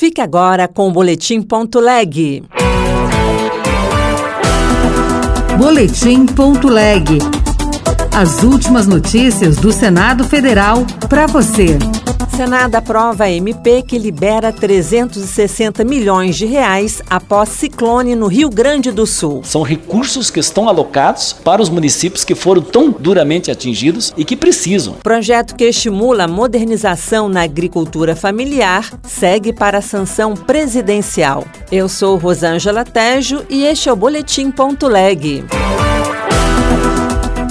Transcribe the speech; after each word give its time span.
Fique 0.00 0.22
agora 0.22 0.66
com 0.66 0.88
o 0.88 0.90
Boletim.leg. 0.90 2.42
Boletim.leg. 5.58 7.39
As 8.20 8.42
últimas 8.42 8.86
notícias 8.86 9.56
do 9.56 9.72
Senado 9.72 10.24
Federal 10.24 10.84
para 11.08 11.26
você. 11.26 11.78
Senado 12.36 12.74
aprova 12.74 13.24
a 13.24 13.30
MP 13.30 13.80
que 13.80 13.96
libera 13.96 14.52
360 14.52 15.82
milhões 15.84 16.36
de 16.36 16.44
reais 16.44 17.00
após 17.08 17.48
ciclone 17.48 18.14
no 18.14 18.26
Rio 18.26 18.50
Grande 18.50 18.92
do 18.92 19.06
Sul. 19.06 19.40
São 19.42 19.62
recursos 19.62 20.30
que 20.30 20.38
estão 20.38 20.68
alocados 20.68 21.32
para 21.32 21.62
os 21.62 21.70
municípios 21.70 22.22
que 22.22 22.34
foram 22.34 22.60
tão 22.60 22.90
duramente 22.90 23.50
atingidos 23.50 24.12
e 24.18 24.22
que 24.22 24.36
precisam. 24.36 24.96
Projeto 25.02 25.54
que 25.54 25.64
estimula 25.64 26.24
a 26.24 26.28
modernização 26.28 27.26
na 27.26 27.40
agricultura 27.40 28.14
familiar 28.14 28.92
segue 29.02 29.50
para 29.50 29.78
a 29.78 29.82
sanção 29.82 30.34
presidencial. 30.34 31.46
Eu 31.72 31.88
sou 31.88 32.18
Rosângela 32.18 32.84
Tejo 32.84 33.46
e 33.48 33.64
este 33.64 33.88
é 33.88 33.92
o 33.94 33.96
Boletim 33.96 34.50
Ponto 34.50 34.88
Leg. 34.88 35.42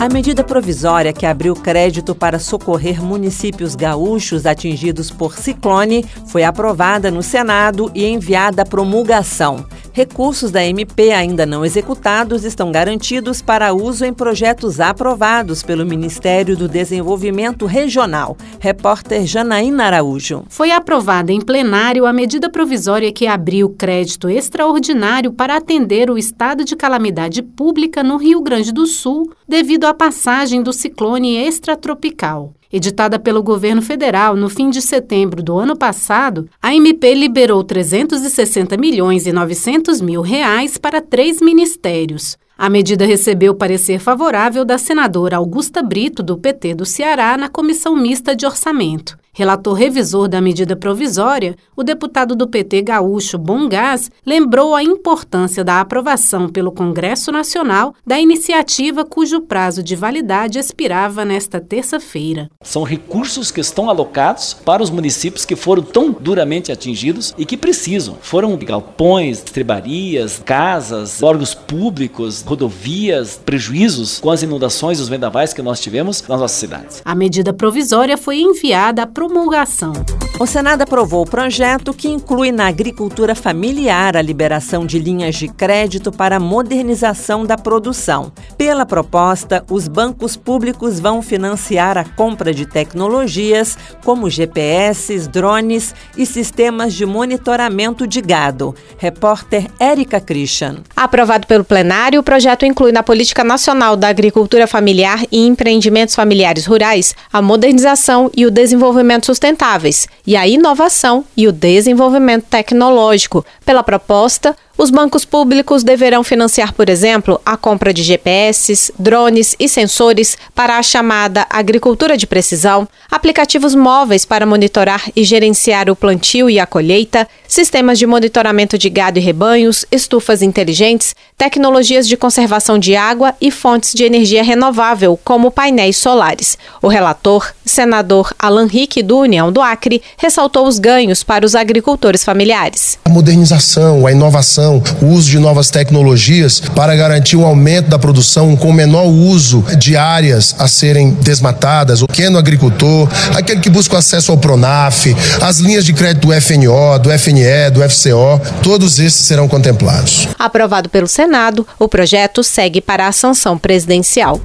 A 0.00 0.08
medida 0.08 0.44
provisória 0.44 1.12
que 1.12 1.26
abriu 1.26 1.56
crédito 1.56 2.14
para 2.14 2.38
socorrer 2.38 3.02
municípios 3.02 3.74
gaúchos 3.74 4.46
atingidos 4.46 5.10
por 5.10 5.36
ciclone 5.36 6.04
foi 6.28 6.44
aprovada 6.44 7.10
no 7.10 7.20
Senado 7.20 7.90
e 7.92 8.06
enviada 8.06 8.62
à 8.62 8.64
promulgação. 8.64 9.66
Recursos 9.92 10.50
da 10.50 10.64
MP 10.64 11.10
ainda 11.10 11.44
não 11.44 11.64
executados 11.64 12.44
estão 12.44 12.70
garantidos 12.70 13.42
para 13.42 13.72
uso 13.72 14.04
em 14.04 14.12
projetos 14.12 14.80
aprovados 14.80 15.62
pelo 15.62 15.86
Ministério 15.86 16.56
do 16.56 16.68
Desenvolvimento 16.68 17.66
Regional. 17.66 18.36
Repórter 18.60 19.26
Janaína 19.26 19.84
Araújo. 19.84 20.44
Foi 20.48 20.70
aprovada 20.70 21.32
em 21.32 21.40
plenário 21.40 22.06
a 22.06 22.12
medida 22.12 22.50
provisória 22.50 23.12
que 23.12 23.26
abriu 23.26 23.70
crédito 23.70 24.28
extraordinário 24.28 25.32
para 25.32 25.56
atender 25.56 26.10
o 26.10 26.18
estado 26.18 26.64
de 26.64 26.76
calamidade 26.76 27.42
pública 27.42 28.02
no 28.02 28.16
Rio 28.16 28.40
Grande 28.40 28.72
do 28.72 28.86
Sul 28.86 29.32
devido 29.46 29.84
à 29.84 29.94
passagem 29.94 30.62
do 30.62 30.72
ciclone 30.72 31.36
extratropical. 31.36 32.57
Editada 32.70 33.18
pelo 33.18 33.42
governo 33.42 33.80
federal 33.80 34.36
no 34.36 34.50
fim 34.50 34.68
de 34.68 34.82
setembro 34.82 35.42
do 35.42 35.58
ano 35.58 35.74
passado, 35.74 36.48
a 36.60 36.74
MP 36.74 37.14
liberou 37.14 37.64
360 37.64 38.76
milhões 38.76 39.26
e 39.26 39.32
900 39.32 40.02
mil 40.02 40.20
reais 40.20 40.76
para 40.76 41.00
três 41.00 41.40
ministérios. 41.40 42.36
A 42.58 42.68
medida 42.68 43.06
recebeu 43.06 43.54
parecer 43.54 44.00
favorável 44.00 44.64
da 44.66 44.76
senadora 44.76 45.36
Augusta 45.36 45.82
Brito, 45.82 46.22
do 46.22 46.36
PT 46.36 46.74
do 46.74 46.84
Ceará, 46.84 47.38
na 47.38 47.48
Comissão 47.48 47.96
Mista 47.96 48.36
de 48.36 48.44
Orçamento. 48.44 49.16
Relator 49.38 49.72
revisor 49.74 50.26
da 50.26 50.40
medida 50.40 50.74
provisória, 50.74 51.54
o 51.76 51.84
deputado 51.84 52.34
do 52.34 52.48
PT 52.48 52.82
gaúcho 52.82 53.38
Bom 53.38 53.68
Gás 53.68 54.10
lembrou 54.26 54.74
a 54.74 54.82
importância 54.82 55.62
da 55.62 55.80
aprovação 55.80 56.48
pelo 56.48 56.72
Congresso 56.72 57.30
Nacional 57.30 57.94
da 58.04 58.18
iniciativa 58.18 59.04
cujo 59.04 59.40
prazo 59.40 59.80
de 59.80 59.94
validade 59.94 60.58
expirava 60.58 61.24
nesta 61.24 61.60
terça-feira. 61.60 62.50
São 62.64 62.82
recursos 62.82 63.52
que 63.52 63.60
estão 63.60 63.88
alocados 63.88 64.54
para 64.54 64.82
os 64.82 64.90
municípios 64.90 65.44
que 65.44 65.54
foram 65.54 65.84
tão 65.84 66.10
duramente 66.10 66.72
atingidos 66.72 67.32
e 67.38 67.46
que 67.46 67.56
precisam. 67.56 68.18
Foram 68.20 68.56
galpões, 68.56 69.40
trebarias, 69.40 70.42
casas, 70.44 71.22
órgãos 71.22 71.54
públicos, 71.54 72.42
rodovias, 72.42 73.40
prejuízos 73.46 74.18
com 74.18 74.32
as 74.32 74.42
inundações 74.42 74.98
e 74.98 75.02
os 75.02 75.08
vendavais 75.08 75.52
que 75.52 75.62
nós 75.62 75.78
tivemos 75.78 76.22
nas 76.22 76.40
nossas 76.40 76.58
cidades. 76.58 77.02
A 77.04 77.14
medida 77.14 77.52
provisória 77.52 78.18
foi 78.18 78.40
enviada 78.40 79.04
à 79.04 79.06
promulgação. 79.28 79.92
O 80.40 80.46
Senado 80.46 80.82
aprovou 80.82 81.22
o 81.22 81.28
projeto 81.28 81.92
que 81.92 82.06
inclui 82.06 82.52
na 82.52 82.68
agricultura 82.68 83.34
familiar 83.34 84.16
a 84.16 84.22
liberação 84.22 84.86
de 84.86 84.96
linhas 84.96 85.34
de 85.34 85.48
crédito 85.48 86.12
para 86.12 86.36
a 86.36 86.40
modernização 86.40 87.44
da 87.44 87.58
produção. 87.58 88.30
Pela 88.56 88.86
proposta, 88.86 89.64
os 89.68 89.88
bancos 89.88 90.36
públicos 90.36 91.00
vão 91.00 91.20
financiar 91.22 91.98
a 91.98 92.04
compra 92.04 92.54
de 92.54 92.66
tecnologias 92.66 93.76
como 94.04 94.30
GPS, 94.30 95.28
drones 95.28 95.92
e 96.16 96.24
sistemas 96.24 96.94
de 96.94 97.04
monitoramento 97.04 98.06
de 98.06 98.20
gado. 98.20 98.76
Repórter 98.96 99.66
Érica 99.80 100.20
Christian. 100.20 100.84
Aprovado 100.94 101.48
pelo 101.48 101.64
plenário, 101.64 102.20
o 102.20 102.22
projeto 102.22 102.64
inclui 102.64 102.92
na 102.92 103.02
Política 103.02 103.42
Nacional 103.42 103.96
da 103.96 104.06
Agricultura 104.06 104.68
Familiar 104.68 105.24
e 105.32 105.44
Empreendimentos 105.44 106.14
Familiares 106.14 106.64
Rurais 106.64 107.16
a 107.32 107.42
modernização 107.42 108.30
e 108.36 108.46
o 108.46 108.52
desenvolvimento 108.52 109.26
sustentáveis 109.26 110.06
e 110.28 110.36
a 110.36 110.46
inovação 110.46 111.24
e 111.34 111.48
o 111.48 111.52
desenvolvimento 111.52 112.44
tecnológico. 112.50 113.46
Pela 113.64 113.82
proposta, 113.82 114.54
os 114.78 114.90
bancos 114.90 115.24
públicos 115.24 115.82
deverão 115.82 116.22
financiar, 116.22 116.72
por 116.72 116.88
exemplo, 116.88 117.40
a 117.44 117.56
compra 117.56 117.92
de 117.92 118.04
GPS, 118.04 118.94
drones 118.96 119.56
e 119.58 119.68
sensores 119.68 120.38
para 120.54 120.78
a 120.78 120.82
chamada 120.84 121.44
agricultura 121.50 122.16
de 122.16 122.28
precisão, 122.28 122.86
aplicativos 123.10 123.74
móveis 123.74 124.24
para 124.24 124.46
monitorar 124.46 125.10
e 125.16 125.24
gerenciar 125.24 125.90
o 125.90 125.96
plantio 125.96 126.48
e 126.48 126.60
a 126.60 126.66
colheita, 126.66 127.26
sistemas 127.48 127.98
de 127.98 128.06
monitoramento 128.06 128.78
de 128.78 128.88
gado 128.88 129.18
e 129.18 129.22
rebanhos, 129.22 129.84
estufas 129.90 130.42
inteligentes, 130.42 131.12
tecnologias 131.36 132.06
de 132.06 132.16
conservação 132.16 132.78
de 132.78 132.94
água 132.94 133.34
e 133.40 133.50
fontes 133.50 133.92
de 133.92 134.04
energia 134.04 134.44
renovável, 134.44 135.18
como 135.24 135.50
painéis 135.50 135.96
solares. 135.96 136.56
O 136.80 136.86
relator, 136.86 137.52
senador 137.64 138.32
Alan 138.38 138.66
Rick, 138.66 139.02
do 139.02 139.18
União 139.18 139.50
do 139.50 139.60
Acre, 139.60 140.00
ressaltou 140.16 140.68
os 140.68 140.78
ganhos 140.78 141.24
para 141.24 141.44
os 141.44 141.56
agricultores 141.56 142.22
familiares. 142.22 142.96
A 143.04 143.08
modernização, 143.08 144.06
a 144.06 144.12
inovação 144.12 144.67
o 144.76 145.06
uso 145.06 145.30
de 145.30 145.38
novas 145.38 145.70
tecnologias 145.70 146.60
para 146.60 146.94
garantir 146.94 147.36
um 147.36 147.44
aumento 147.44 147.88
da 147.88 147.98
produção 147.98 148.56
com 148.56 148.72
menor 148.72 149.06
uso 149.06 149.64
de 149.78 149.96
áreas 149.96 150.54
a 150.58 150.68
serem 150.68 151.10
desmatadas, 151.10 152.02
o 152.02 152.06
pequeno 152.06 152.38
agricultor, 152.38 153.08
aquele 153.34 153.60
que 153.60 153.70
busca 153.70 153.98
acesso 153.98 154.32
ao 154.32 154.38
Pronaf, 154.38 155.06
as 155.40 155.58
linhas 155.58 155.84
de 155.84 155.92
crédito 155.92 156.28
do 156.28 156.40
FNO, 156.40 156.98
do 156.98 157.10
FNE, 157.18 157.70
do 157.72 157.88
FCO, 157.88 158.40
todos 158.62 158.98
esses 158.98 159.24
serão 159.24 159.48
contemplados. 159.48 160.28
Aprovado 160.38 160.88
pelo 160.88 161.08
Senado, 161.08 161.66
o 161.78 161.88
projeto 161.88 162.42
segue 162.42 162.80
para 162.80 163.08
a 163.08 163.12
sanção 163.12 163.58
presidencial 163.58 164.40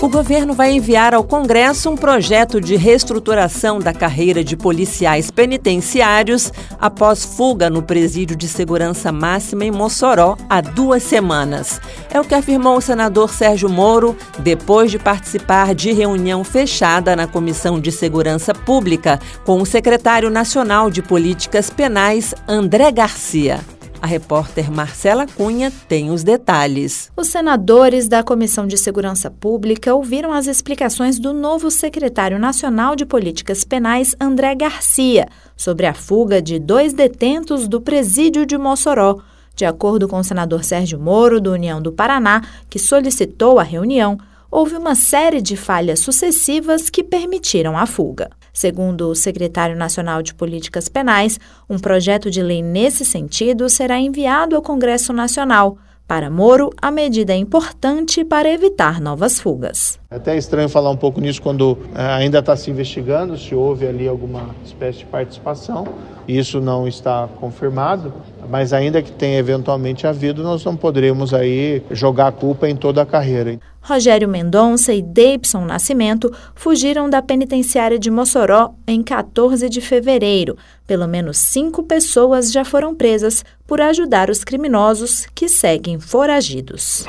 o 0.00 0.08
governo 0.08 0.54
vai 0.54 0.72
enviar 0.72 1.14
ao 1.14 1.24
Congresso 1.24 1.90
um 1.90 1.96
projeto 1.96 2.60
de 2.60 2.76
reestruturação 2.76 3.78
da 3.78 3.92
carreira 3.92 4.42
de 4.42 4.56
policiais 4.56 5.30
penitenciários 5.30 6.52
após 6.80 7.24
fuga 7.24 7.70
no 7.70 7.82
presídio 7.82 8.36
de 8.36 8.48
segurança 8.48 9.12
máxima 9.12 9.64
em 9.64 9.70
Mossoró 9.70 10.36
há 10.48 10.60
duas 10.60 11.02
semanas. 11.02 11.80
É 12.10 12.20
o 12.20 12.24
que 12.24 12.34
afirmou 12.34 12.76
o 12.76 12.80
senador 12.80 13.30
Sérgio 13.30 13.68
Moro 13.68 14.16
depois 14.38 14.90
de 14.90 14.98
participar 14.98 15.74
de 15.74 15.92
reunião 15.92 16.44
fechada 16.44 17.14
na 17.14 17.26
Comissão 17.26 17.80
de 17.80 17.92
Segurança 17.92 18.54
Pública 18.54 19.20
com 19.44 19.60
o 19.60 19.66
secretário 19.66 20.30
nacional 20.30 20.90
de 20.90 21.02
Políticas 21.02 21.70
Penais, 21.70 22.34
André 22.48 22.90
Garcia. 22.90 23.73
A 24.04 24.06
repórter 24.06 24.70
Marcela 24.70 25.26
Cunha 25.26 25.72
tem 25.88 26.10
os 26.10 26.22
detalhes. 26.22 27.10
Os 27.16 27.28
senadores 27.28 28.06
da 28.06 28.22
Comissão 28.22 28.66
de 28.66 28.76
Segurança 28.76 29.30
Pública 29.30 29.94
ouviram 29.94 30.30
as 30.30 30.46
explicações 30.46 31.18
do 31.18 31.32
novo 31.32 31.70
secretário 31.70 32.38
nacional 32.38 32.94
de 32.94 33.06
Políticas 33.06 33.64
Penais, 33.64 34.14
André 34.20 34.54
Garcia, 34.56 35.26
sobre 35.56 35.86
a 35.86 35.94
fuga 35.94 36.42
de 36.42 36.58
dois 36.58 36.92
detentos 36.92 37.66
do 37.66 37.80
presídio 37.80 38.44
de 38.44 38.58
Mossoró. 38.58 39.20
De 39.56 39.64
acordo 39.64 40.06
com 40.06 40.18
o 40.18 40.24
senador 40.24 40.64
Sérgio 40.64 41.00
Moro, 41.00 41.40
do 41.40 41.52
União 41.52 41.80
do 41.80 41.90
Paraná, 41.90 42.42
que 42.68 42.78
solicitou 42.78 43.58
a 43.58 43.62
reunião, 43.62 44.18
houve 44.54 44.76
uma 44.76 44.94
série 44.94 45.42
de 45.42 45.56
falhas 45.56 45.98
sucessivas 45.98 46.88
que 46.88 47.02
permitiram 47.02 47.76
a 47.76 47.86
fuga. 47.86 48.30
Segundo 48.52 49.08
o 49.08 49.14
secretário 49.16 49.76
nacional 49.76 50.22
de 50.22 50.32
Políticas 50.32 50.88
Penais, 50.88 51.40
um 51.68 51.76
projeto 51.76 52.30
de 52.30 52.40
lei 52.40 52.62
nesse 52.62 53.04
sentido 53.04 53.68
será 53.68 53.98
enviado 53.98 54.54
ao 54.54 54.62
Congresso 54.62 55.12
Nacional. 55.12 55.76
Para 56.06 56.30
Moro, 56.30 56.70
a 56.80 56.90
medida 56.92 57.32
é 57.32 57.36
importante 57.36 58.24
para 58.24 58.48
evitar 58.48 59.00
novas 59.00 59.40
fugas. 59.40 59.98
É 60.08 60.16
até 60.16 60.36
estranho 60.36 60.68
falar 60.68 60.90
um 60.90 60.96
pouco 60.96 61.20
nisso 61.20 61.42
quando 61.42 61.76
eh, 61.92 62.00
ainda 62.00 62.38
está 62.38 62.54
se 62.54 62.70
investigando 62.70 63.36
se 63.36 63.56
houve 63.56 63.88
ali 63.88 64.06
alguma 64.06 64.54
espécie 64.64 64.98
de 64.98 65.06
participação. 65.06 65.88
Isso 66.28 66.60
não 66.60 66.86
está 66.86 67.28
confirmado, 67.40 68.12
mas 68.48 68.72
ainda 68.72 69.02
que 69.02 69.12
tenha 69.12 69.38
eventualmente 69.38 70.06
havido, 70.06 70.42
nós 70.42 70.64
não 70.64 70.76
poderemos 70.76 71.32
aí 71.34 71.82
jogar 71.90 72.28
a 72.28 72.32
culpa 72.32 72.68
em 72.68 72.76
toda 72.76 73.02
a 73.02 73.06
carreira. 73.06 73.58
Rogério 73.80 74.26
Mendonça 74.26 74.94
e 74.94 75.02
Davidson 75.02 75.66
Nascimento 75.66 76.32
fugiram 76.54 77.10
da 77.10 77.20
penitenciária 77.20 77.98
de 77.98 78.10
Mossoró 78.10 78.74
em 78.88 79.02
14 79.02 79.68
de 79.68 79.80
fevereiro. 79.80 80.56
Pelo 80.86 81.06
menos 81.06 81.36
cinco 81.36 81.82
pessoas 81.82 82.50
já 82.50 82.64
foram 82.64 82.94
presas 82.94 83.44
por 83.66 83.80
ajudar 83.82 84.30
os 84.30 84.42
criminosos 84.42 85.26
que 85.34 85.48
seguem 85.48 86.00
foragidos. 86.00 87.04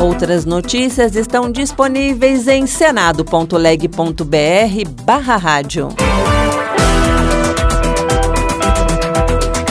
Outras 0.00 0.44
notícias 0.44 1.16
estão 1.16 1.50
disponíveis 1.50 2.46
em 2.46 2.66
senado.leg.br 2.66 3.94
barra 5.04 5.36
rádio. 5.36 5.88